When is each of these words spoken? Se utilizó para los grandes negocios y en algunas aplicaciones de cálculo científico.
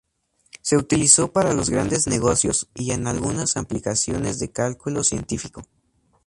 Se 0.63 0.77
utilizó 0.77 1.31
para 1.31 1.53
los 1.53 1.69
grandes 1.69 2.07
negocios 2.07 2.67
y 2.73 2.89
en 2.89 3.05
algunas 3.05 3.55
aplicaciones 3.55 4.39
de 4.39 4.49
cálculo 4.51 5.03
científico. 5.03 5.61